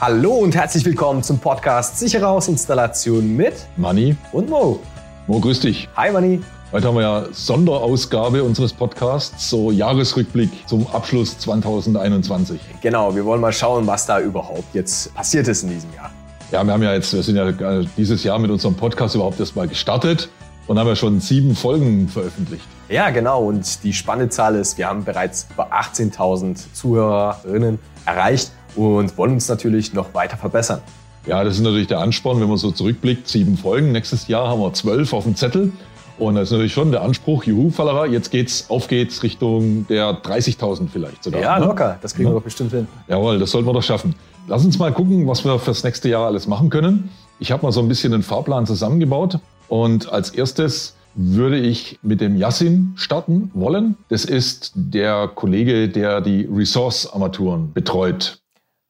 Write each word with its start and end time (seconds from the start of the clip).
Hallo 0.00 0.32
und 0.32 0.56
herzlich 0.56 0.82
willkommen 0.86 1.22
zum 1.22 1.38
Podcast 1.38 1.98
Sichere 1.98 2.26
Hausinstallation 2.26 3.36
mit 3.36 3.52
Manni 3.76 4.16
und 4.32 4.48
Mo. 4.48 4.80
Mo, 5.26 5.40
grüß 5.40 5.60
dich. 5.60 5.90
Hi 5.94 6.10
Manni. 6.10 6.40
Heute 6.72 6.88
haben 6.88 6.94
wir 6.94 7.02
ja 7.02 7.24
Sonderausgabe 7.32 8.42
unseres 8.42 8.72
Podcasts, 8.72 9.50
so 9.50 9.70
Jahresrückblick 9.70 10.48
zum 10.66 10.86
Abschluss 10.86 11.36
2021. 11.40 12.58
Genau, 12.80 13.14
wir 13.14 13.26
wollen 13.26 13.42
mal 13.42 13.52
schauen, 13.52 13.86
was 13.86 14.06
da 14.06 14.20
überhaupt 14.20 14.74
jetzt 14.74 15.14
passiert 15.14 15.46
ist 15.48 15.64
in 15.64 15.68
diesem 15.68 15.92
Jahr. 15.92 16.10
Ja, 16.50 16.64
wir 16.64 16.72
haben 16.72 16.82
ja 16.82 16.94
jetzt, 16.94 17.12
wir 17.12 17.22
sind 17.22 17.36
ja 17.36 17.52
dieses 17.98 18.24
Jahr 18.24 18.38
mit 18.38 18.50
unserem 18.50 18.76
Podcast 18.76 19.14
überhaupt 19.14 19.38
erst 19.38 19.54
mal 19.54 19.68
gestartet 19.68 20.30
und 20.66 20.78
haben 20.78 20.88
ja 20.88 20.96
schon 20.96 21.20
sieben 21.20 21.54
Folgen 21.54 22.08
veröffentlicht. 22.08 22.64
Ja, 22.88 23.10
genau. 23.10 23.44
Und 23.44 23.84
die 23.84 23.92
spannende 23.92 24.30
Zahl 24.30 24.54
ist, 24.54 24.78
wir 24.78 24.88
haben 24.88 25.04
bereits 25.04 25.46
über 25.52 25.70
18.000 25.74 26.72
Zuhörerinnen 26.72 27.78
erreicht 28.06 28.50
und 28.76 29.16
wollen 29.18 29.32
uns 29.32 29.48
natürlich 29.48 29.92
noch 29.92 30.14
weiter 30.14 30.36
verbessern. 30.36 30.80
Ja, 31.26 31.44
das 31.44 31.56
ist 31.56 31.62
natürlich 31.62 31.86
der 31.86 32.00
Ansporn, 32.00 32.40
wenn 32.40 32.48
man 32.48 32.56
so 32.56 32.70
zurückblickt. 32.70 33.28
Sieben 33.28 33.56
Folgen. 33.56 33.92
Nächstes 33.92 34.26
Jahr 34.28 34.48
haben 34.48 34.60
wir 34.60 34.72
zwölf 34.72 35.12
auf 35.12 35.24
dem 35.24 35.36
Zettel. 35.36 35.72
Und 36.18 36.34
das 36.34 36.44
ist 36.44 36.52
natürlich 36.52 36.72
schon 36.72 36.90
der 36.92 37.02
Anspruch, 37.02 37.44
juhu, 37.44 37.70
Fallerer, 37.70 38.06
jetzt 38.06 38.30
geht's, 38.30 38.68
auf 38.68 38.88
geht's 38.88 39.22
Richtung 39.22 39.86
der 39.88 40.22
30.000 40.22 40.88
vielleicht 40.92 41.24
sogar. 41.24 41.40
Ja, 41.40 41.58
ne? 41.58 41.64
locker. 41.64 41.98
Das 42.02 42.14
kriegen 42.14 42.28
ja. 42.28 42.34
wir 42.34 42.38
doch 42.38 42.44
bestimmt 42.44 42.72
hin. 42.72 42.86
Jawohl, 43.08 43.38
das 43.38 43.50
sollten 43.50 43.66
wir 43.66 43.72
doch 43.72 43.82
schaffen. 43.82 44.14
Lass 44.46 44.64
uns 44.64 44.78
mal 44.78 44.92
gucken, 44.92 45.26
was 45.26 45.44
wir 45.44 45.58
fürs 45.58 45.82
nächste 45.82 46.10
Jahr 46.10 46.26
alles 46.26 46.46
machen 46.46 46.68
können. 46.68 47.10
Ich 47.38 47.52
habe 47.52 47.62
mal 47.62 47.72
so 47.72 47.80
ein 47.80 47.88
bisschen 47.88 48.12
einen 48.12 48.22
Fahrplan 48.22 48.66
zusammengebaut. 48.66 49.38
Und 49.68 50.12
als 50.12 50.30
erstes 50.30 50.94
würde 51.14 51.58
ich 51.58 51.98
mit 52.02 52.20
dem 52.20 52.36
Yassin 52.36 52.92
starten 52.96 53.50
wollen. 53.54 53.96
Das 54.08 54.24
ist 54.24 54.72
der 54.74 55.28
Kollege, 55.28 55.88
der 55.88 56.20
die 56.20 56.48
Resource-Armaturen 56.50 57.72
betreut. 57.72 58.39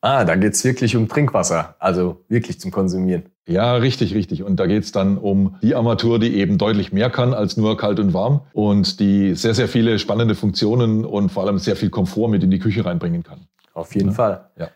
Ah, 0.02 0.24
da 0.24 0.34
geht's 0.34 0.64
wirklich 0.64 0.96
um 0.96 1.08
Trinkwasser, 1.08 1.74
also 1.78 2.22
wirklich 2.28 2.58
zum 2.58 2.70
Konsumieren. 2.70 3.24
Ja, 3.46 3.74
richtig, 3.74 4.14
richtig. 4.14 4.42
Und 4.42 4.56
da 4.56 4.66
geht's 4.66 4.92
dann 4.92 5.18
um 5.18 5.56
die 5.60 5.74
Armatur, 5.74 6.18
die 6.18 6.36
eben 6.36 6.56
deutlich 6.56 6.92
mehr 6.92 7.10
kann 7.10 7.34
als 7.34 7.56
nur 7.56 7.76
kalt 7.76 7.98
und 7.98 8.14
warm 8.14 8.42
und 8.52 8.98
die 9.00 9.34
sehr, 9.34 9.54
sehr 9.54 9.68
viele 9.68 9.98
spannende 9.98 10.34
Funktionen 10.34 11.04
und 11.04 11.30
vor 11.30 11.44
allem 11.44 11.58
sehr 11.58 11.76
viel 11.76 11.90
Komfort 11.90 12.28
mit 12.28 12.42
in 12.42 12.50
die 12.50 12.58
Küche 12.58 12.84
reinbringen 12.84 13.22
kann. 13.22 13.40
Auf 13.74 13.94
jeden 13.94 14.08
ja. 14.08 14.14
Fall. 14.14 14.50
Ja. 14.56 14.70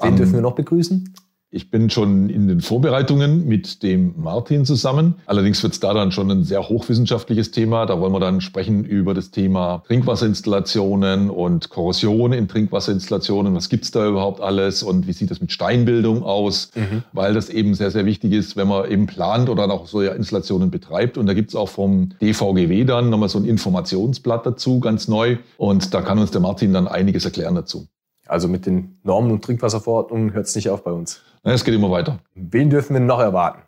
Wen 0.00 0.10
um, 0.10 0.16
dürfen 0.16 0.34
wir 0.34 0.40
noch 0.42 0.54
begrüßen? 0.54 1.14
Ich 1.56 1.70
bin 1.70 1.88
schon 1.88 2.28
in 2.28 2.48
den 2.48 2.60
Vorbereitungen 2.60 3.46
mit 3.46 3.82
dem 3.82 4.12
Martin 4.18 4.66
zusammen. 4.66 5.14
Allerdings 5.24 5.62
wird 5.62 5.72
es 5.72 5.80
da 5.80 5.94
dann 5.94 6.12
schon 6.12 6.30
ein 6.30 6.44
sehr 6.44 6.68
hochwissenschaftliches 6.68 7.50
Thema. 7.50 7.86
Da 7.86 7.98
wollen 7.98 8.12
wir 8.12 8.20
dann 8.20 8.42
sprechen 8.42 8.84
über 8.84 9.14
das 9.14 9.30
Thema 9.30 9.82
Trinkwasserinstallationen 9.86 11.30
und 11.30 11.70
Korrosion 11.70 12.34
in 12.34 12.46
Trinkwasserinstallationen. 12.46 13.54
Was 13.54 13.70
gibt's 13.70 13.90
da 13.90 14.06
überhaupt 14.06 14.42
alles 14.42 14.82
und 14.82 15.06
wie 15.06 15.14
sieht 15.14 15.30
das 15.30 15.40
mit 15.40 15.50
Steinbildung 15.50 16.24
aus? 16.24 16.72
Mhm. 16.74 17.04
Weil 17.14 17.32
das 17.32 17.48
eben 17.48 17.72
sehr, 17.72 17.90
sehr 17.90 18.04
wichtig 18.04 18.34
ist, 18.34 18.58
wenn 18.58 18.68
man 18.68 18.90
eben 18.90 19.06
plant 19.06 19.48
oder 19.48 19.64
auch 19.70 19.86
so 19.86 20.02
Installationen 20.02 20.70
betreibt. 20.70 21.16
Und 21.16 21.24
da 21.24 21.32
gibt's 21.32 21.54
auch 21.54 21.70
vom 21.70 22.10
DVGW 22.20 22.84
dann 22.84 23.08
nochmal 23.08 23.30
so 23.30 23.38
ein 23.38 23.46
Informationsblatt 23.46 24.44
dazu, 24.44 24.78
ganz 24.78 25.08
neu. 25.08 25.38
Und 25.56 25.94
da 25.94 26.02
kann 26.02 26.18
uns 26.18 26.32
der 26.32 26.42
Martin 26.42 26.74
dann 26.74 26.86
einiges 26.86 27.24
erklären 27.24 27.54
dazu. 27.54 27.88
Also 28.26 28.48
mit 28.48 28.66
den 28.66 28.98
Normen 29.02 29.30
und 29.30 29.44
Trinkwasserverordnungen 29.44 30.32
hört 30.32 30.46
es 30.46 30.54
nicht 30.54 30.70
auf 30.70 30.84
bei 30.84 30.92
uns. 30.92 31.22
Es 31.42 31.64
geht 31.64 31.74
immer 31.74 31.90
weiter. 31.90 32.18
Wen 32.34 32.70
dürfen 32.70 32.94
wir 32.94 33.00
noch 33.00 33.20
erwarten? 33.20 33.62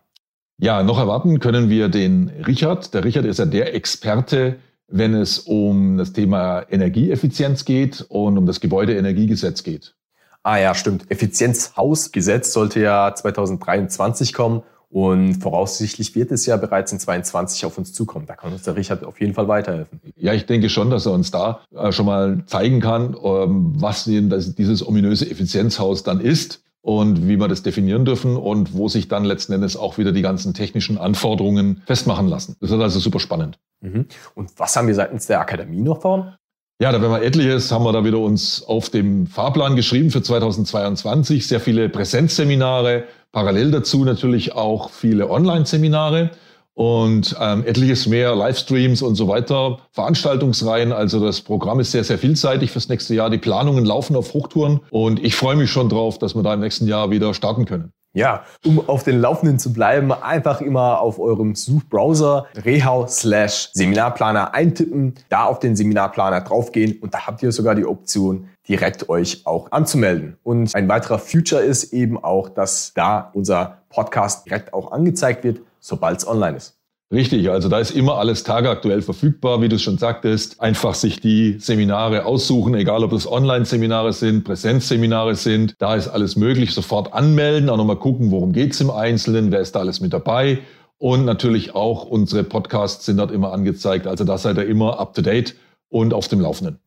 Ja, 0.58 0.82
noch 0.82 0.98
erwarten 0.98 1.38
können 1.38 1.68
wir 1.68 1.88
den 1.88 2.30
Richard. 2.46 2.92
Der 2.92 3.04
Richard 3.04 3.24
ist 3.24 3.38
ja 3.38 3.46
der 3.46 3.74
Experte, 3.74 4.56
wenn 4.88 5.14
es 5.14 5.38
um 5.38 5.98
das 5.98 6.12
Thema 6.12 6.64
Energieeffizienz 6.68 7.64
geht 7.64 8.04
und 8.08 8.36
um 8.36 8.46
das 8.46 8.58
Gebäudeenergiegesetz 8.58 9.62
geht. 9.62 9.94
Ah 10.42 10.56
ja, 10.56 10.74
stimmt. 10.74 11.10
Effizienzhausgesetz 11.10 12.52
sollte 12.52 12.80
ja 12.80 13.14
2023 13.14 14.32
kommen 14.32 14.62
und 14.90 15.34
voraussichtlich 15.34 16.14
wird 16.14 16.32
es 16.32 16.46
ja 16.46 16.56
bereits 16.56 16.92
in 16.92 16.98
22 16.98 17.64
auf 17.66 17.76
uns 17.76 17.92
zukommen. 17.92 18.26
Da 18.26 18.36
kann 18.36 18.52
uns 18.52 18.62
der 18.62 18.74
Richard 18.74 19.04
auf 19.04 19.20
jeden 19.20 19.34
Fall 19.34 19.46
weiterhelfen. 19.46 20.00
Ja, 20.16 20.32
ich 20.32 20.46
denke 20.46 20.70
schon, 20.70 20.90
dass 20.90 21.04
er 21.04 21.12
uns 21.12 21.30
da 21.30 21.60
äh, 21.74 21.92
schon 21.92 22.06
mal 22.06 22.42
zeigen 22.46 22.80
kann, 22.80 23.14
ähm, 23.22 23.72
was 23.76 24.04
dieses 24.04 24.86
ominöse 24.86 25.30
Effizienzhaus 25.30 26.04
dann 26.04 26.20
ist 26.20 26.62
und 26.80 27.28
wie 27.28 27.36
wir 27.36 27.48
das 27.48 27.62
definieren 27.62 28.06
dürfen 28.06 28.36
und 28.36 28.74
wo 28.74 28.88
sich 28.88 29.08
dann 29.08 29.24
letzten 29.24 29.52
Endes 29.52 29.76
auch 29.76 29.98
wieder 29.98 30.12
die 30.12 30.22
ganzen 30.22 30.54
technischen 30.54 30.96
Anforderungen 30.96 31.82
festmachen 31.84 32.26
lassen. 32.26 32.56
Das 32.60 32.70
ist 32.70 32.80
also 32.80 32.98
super 32.98 33.20
spannend. 33.20 33.58
Mhm. 33.80 34.06
Und 34.34 34.50
was 34.56 34.74
haben 34.74 34.88
wir 34.88 34.94
seitens 34.94 35.26
der 35.26 35.40
Akademie 35.40 35.82
noch 35.82 36.00
vor? 36.00 36.38
Ja, 36.80 36.92
da 36.92 37.02
wenn 37.02 37.10
wir 37.10 37.22
etliches, 37.22 37.72
haben 37.72 37.84
wir 37.84 37.92
da 37.92 38.04
wieder 38.04 38.18
uns 38.18 38.62
auf 38.62 38.88
dem 38.88 39.26
Fahrplan 39.26 39.74
geschrieben 39.74 40.12
für 40.12 40.22
2022. 40.22 41.48
Sehr 41.48 41.58
viele 41.58 41.88
Präsenzseminare, 41.88 43.04
parallel 43.32 43.70
dazu 43.70 44.04
natürlich 44.04 44.54
auch 44.54 44.90
viele 44.90 45.30
Online-Seminare 45.30 46.30
und 46.74 47.34
ähm, 47.40 47.64
etliches 47.66 48.06
mehr 48.06 48.36
Livestreams 48.36 49.02
und 49.02 49.16
so 49.16 49.26
weiter, 49.26 49.78
Veranstaltungsreihen. 49.90 50.92
Also 50.92 51.18
das 51.18 51.40
Programm 51.40 51.80
ist 51.80 51.90
sehr, 51.90 52.04
sehr 52.04 52.18
vielseitig 52.18 52.70
fürs 52.70 52.88
nächste 52.88 53.14
Jahr. 53.14 53.30
Die 53.30 53.38
Planungen 53.38 53.84
laufen 53.84 54.14
auf 54.14 54.32
Hochtouren 54.32 54.80
und 54.90 55.22
ich 55.24 55.34
freue 55.34 55.56
mich 55.56 55.72
schon 55.72 55.88
drauf, 55.88 56.18
dass 56.18 56.36
wir 56.36 56.44
da 56.44 56.54
im 56.54 56.60
nächsten 56.60 56.86
Jahr 56.86 57.10
wieder 57.10 57.34
starten 57.34 57.64
können. 57.64 57.92
Ja, 58.18 58.42
um 58.64 58.88
auf 58.88 59.04
den 59.04 59.20
Laufenden 59.20 59.60
zu 59.60 59.72
bleiben, 59.72 60.12
einfach 60.12 60.60
immer 60.60 61.00
auf 61.00 61.20
eurem 61.20 61.54
Suchbrowser 61.54 62.46
Rehau 62.64 63.06
slash 63.06 63.70
Seminarplaner 63.74 64.54
eintippen, 64.54 65.14
da 65.28 65.44
auf 65.44 65.60
den 65.60 65.76
Seminarplaner 65.76 66.40
draufgehen 66.40 66.98
und 67.00 67.14
da 67.14 67.28
habt 67.28 67.44
ihr 67.44 67.52
sogar 67.52 67.76
die 67.76 67.86
Option, 67.86 68.48
direkt 68.68 69.08
euch 69.08 69.46
auch 69.46 69.70
anzumelden. 69.70 70.36
Und 70.42 70.74
ein 70.74 70.88
weiterer 70.88 71.20
Future 71.20 71.62
ist 71.62 71.92
eben 71.92 72.22
auch, 72.22 72.48
dass 72.48 72.92
da 72.94 73.30
unser 73.34 73.78
Podcast 73.88 74.46
direkt 74.46 74.74
auch 74.74 74.90
angezeigt 74.90 75.44
wird, 75.44 75.60
sobald 75.78 76.18
es 76.18 76.26
online 76.26 76.56
ist. 76.56 76.77
Richtig, 77.10 77.48
also 77.48 77.70
da 77.70 77.78
ist 77.78 77.92
immer 77.92 78.18
alles 78.18 78.44
tagaktuell 78.44 79.00
verfügbar, 79.00 79.62
wie 79.62 79.70
du 79.70 79.78
schon 79.78 79.96
sagtest. 79.96 80.60
Einfach 80.60 80.94
sich 80.94 81.20
die 81.20 81.58
Seminare 81.58 82.26
aussuchen, 82.26 82.74
egal 82.74 83.02
ob 83.02 83.12
das 83.12 83.30
Online-Seminare 83.30 84.12
sind, 84.12 84.44
Präsenzseminare 84.44 85.34
sind. 85.34 85.74
Da 85.78 85.94
ist 85.94 86.08
alles 86.08 86.36
möglich. 86.36 86.74
Sofort 86.74 87.14
anmelden, 87.14 87.70
auch 87.70 87.78
nochmal 87.78 87.96
gucken, 87.96 88.30
worum 88.30 88.52
geht's 88.52 88.78
im 88.82 88.90
Einzelnen, 88.90 89.50
wer 89.50 89.60
ist 89.60 89.74
da 89.74 89.80
alles 89.80 90.00
mit 90.00 90.12
dabei. 90.12 90.58
Und 90.98 91.24
natürlich 91.24 91.74
auch 91.74 92.04
unsere 92.04 92.44
Podcasts 92.44 93.06
sind 93.06 93.16
dort 93.16 93.30
immer 93.30 93.52
angezeigt. 93.52 94.06
Also 94.06 94.24
da 94.24 94.36
seid 94.36 94.58
ihr 94.58 94.66
immer 94.66 95.00
up-to-date 95.00 95.54
und 95.88 96.12
auf 96.12 96.28
dem 96.28 96.40
Laufenden. 96.40 96.78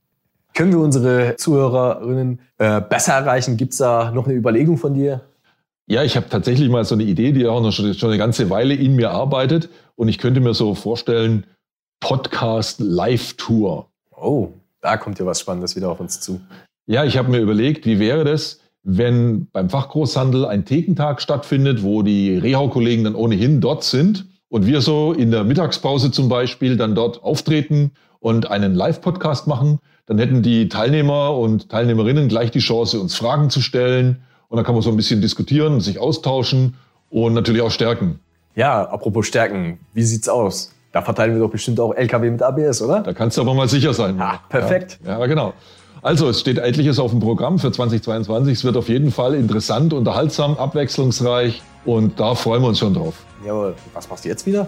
Können 0.53 0.71
wir 0.71 0.79
unsere 0.79 1.35
Zuhörerinnen 1.37 2.41
äh, 2.59 2.79
besser 2.81 3.13
erreichen? 3.13 3.57
Gibt's 3.57 3.77
da 3.77 4.11
noch 4.11 4.27
eine 4.27 4.35
Überlegung 4.35 4.77
von 4.77 4.93
dir? 4.93 5.21
Ja, 5.87 6.03
ich 6.03 6.15
habe 6.15 6.29
tatsächlich 6.29 6.69
mal 6.69 6.85
so 6.85 6.95
eine 6.95 7.03
Idee, 7.03 7.31
die 7.31 7.47
auch 7.47 7.61
noch 7.61 7.71
schon, 7.71 7.93
schon 7.93 8.09
eine 8.09 8.17
ganze 8.17 8.49
Weile 8.49 8.73
in 8.73 8.95
mir 8.95 9.11
arbeitet. 9.11 9.69
Und 10.01 10.07
ich 10.07 10.17
könnte 10.17 10.39
mir 10.39 10.55
so 10.55 10.73
vorstellen, 10.73 11.45
Podcast 11.99 12.79
Live 12.79 13.33
Tour. 13.33 13.91
Oh, 14.09 14.47
da 14.81 14.97
kommt 14.97 15.19
ja 15.19 15.27
was 15.27 15.39
Spannendes 15.39 15.75
wieder 15.75 15.91
auf 15.91 15.99
uns 15.99 16.19
zu. 16.19 16.41
Ja, 16.87 17.05
ich 17.05 17.19
habe 17.19 17.29
mir 17.29 17.37
überlegt, 17.37 17.85
wie 17.85 17.99
wäre 17.99 18.23
das, 18.23 18.61
wenn 18.81 19.45
beim 19.51 19.69
Fachgroßhandel 19.69 20.45
ein 20.45 20.65
Thekentag 20.65 21.21
stattfindet, 21.21 21.83
wo 21.83 22.01
die 22.01 22.35
Rehau-Kollegen 22.35 23.03
dann 23.03 23.13
ohnehin 23.13 23.61
dort 23.61 23.83
sind 23.83 24.25
und 24.49 24.65
wir 24.65 24.81
so 24.81 25.13
in 25.13 25.29
der 25.29 25.43
Mittagspause 25.43 26.09
zum 26.09 26.29
Beispiel 26.29 26.77
dann 26.77 26.95
dort 26.95 27.21
auftreten 27.21 27.91
und 28.19 28.49
einen 28.49 28.73
Live-Podcast 28.73 29.45
machen, 29.45 29.77
dann 30.07 30.17
hätten 30.17 30.41
die 30.41 30.67
Teilnehmer 30.67 31.37
und 31.37 31.69
Teilnehmerinnen 31.69 32.27
gleich 32.27 32.49
die 32.49 32.57
Chance, 32.57 32.99
uns 32.99 33.13
Fragen 33.13 33.51
zu 33.51 33.61
stellen 33.61 34.23
und 34.47 34.57
dann 34.57 34.65
kann 34.65 34.73
man 34.73 34.81
so 34.81 34.89
ein 34.89 34.97
bisschen 34.97 35.21
diskutieren, 35.21 35.79
sich 35.79 35.99
austauschen 35.99 36.73
und 37.11 37.35
natürlich 37.35 37.61
auch 37.61 37.69
stärken. 37.69 38.19
Ja, 38.55 38.83
apropos 38.83 39.27
stärken, 39.27 39.79
wie 39.93 40.03
sieht's 40.03 40.27
aus? 40.27 40.73
Da 40.91 41.01
verteilen 41.01 41.33
wir 41.33 41.39
doch 41.39 41.49
bestimmt 41.49 41.79
auch 41.79 41.93
LKW 41.93 42.29
mit 42.31 42.41
ABS, 42.41 42.81
oder? 42.81 42.99
Da 42.99 43.13
kannst 43.13 43.37
du 43.37 43.41
aber 43.41 43.53
mal 43.53 43.69
sicher 43.69 43.93
sein. 43.93 44.19
Ah, 44.19 44.41
perfekt. 44.49 44.99
Ja, 45.05 45.19
ja, 45.19 45.25
genau. 45.25 45.53
Also, 46.01 46.27
es 46.29 46.39
steht 46.39 46.57
etliches 46.57 46.99
auf 46.99 47.11
dem 47.11 47.19
Programm 47.19 47.59
für 47.59 47.71
2022. 47.71 48.57
Es 48.57 48.63
wird 48.63 48.75
auf 48.75 48.89
jeden 48.89 49.11
Fall 49.11 49.35
interessant, 49.35 49.93
unterhaltsam, 49.93 50.57
abwechslungsreich 50.57 51.61
und 51.85 52.19
da 52.19 52.35
freuen 52.35 52.61
wir 52.61 52.69
uns 52.69 52.79
schon 52.79 52.93
drauf. 52.93 53.13
Jawohl. 53.45 53.75
Was 53.93 54.09
machst 54.09 54.25
du 54.25 54.29
jetzt 54.29 54.45
wieder? 54.45 54.67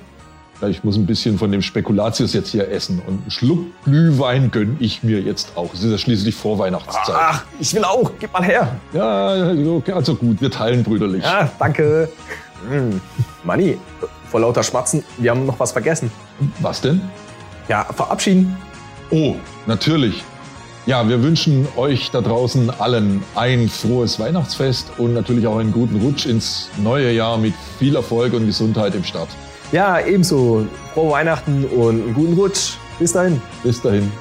ich 0.70 0.84
muss 0.84 0.96
ein 0.96 1.06
bisschen 1.06 1.38
von 1.38 1.52
dem 1.52 1.62
Spekulatius 1.62 2.34
jetzt 2.34 2.50
hier 2.50 2.70
essen. 2.70 3.02
Und 3.06 3.22
einen 3.22 3.32
Schluck 3.32 3.66
Glühwein 3.84 4.52
gönne 4.52 4.76
ich 4.80 5.04
mir 5.04 5.20
jetzt 5.20 5.58
auch. 5.58 5.74
Es 5.74 5.84
ist 5.84 5.92
ja 5.92 5.98
schließlich 5.98 6.36
Vorweihnachtszeit. 6.36 7.16
Ach, 7.18 7.44
ich 7.60 7.74
will 7.74 7.84
auch. 7.84 8.12
Gib 8.20 8.32
mal 8.32 8.44
her. 8.44 8.76
Ja, 8.94 9.28
also 9.94 10.16
gut, 10.16 10.42
wir 10.42 10.52
teilen 10.52 10.84
brüderlich. 10.84 11.24
Ja, 11.24 11.52
danke. 11.60 12.10
Hm. 12.70 13.02
Manni, 13.44 13.78
vor 14.30 14.42
lauter 14.42 14.64
Schmatzen, 14.64 15.04
wir 15.18 15.32
haben 15.32 15.46
noch 15.46 15.60
was 15.60 15.72
vergessen. 15.72 16.12
Was 16.60 16.82
denn? 16.82 17.02
Ja, 17.68 17.86
verabschieden. 17.86 18.58
Oh, 19.12 19.36
natürlich. 19.66 20.24
Ja, 20.86 21.08
wir 21.08 21.24
wünschen 21.24 21.66
euch 21.78 22.12
da 22.12 22.20
draußen 22.20 22.70
allen 22.80 23.24
ein 23.36 23.70
frohes 23.70 24.20
Weihnachtsfest 24.20 24.92
und 24.98 25.14
natürlich 25.14 25.48
auch 25.48 25.58
einen 25.58 25.72
guten 25.72 26.02
Rutsch 26.02 26.26
ins 26.26 26.70
neue 26.78 27.12
Jahr 27.14 27.38
mit 27.38 27.54
viel 27.80 27.96
Erfolg 27.96 28.34
und 28.34 28.46
Gesundheit 28.46 28.94
im 28.94 29.04
Start. 29.04 29.30
Ja, 29.72 30.00
ebenso. 30.06 30.66
Frohe 30.94 31.12
Weihnachten 31.12 31.64
und 31.66 32.04
einen 32.04 32.14
guten 32.14 32.34
Rutsch. 32.34 32.74
Bis 33.00 33.14
dahin. 33.14 33.42
Bis 33.64 33.82
dahin. 33.82 34.12